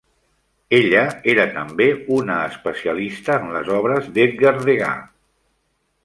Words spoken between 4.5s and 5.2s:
Degas.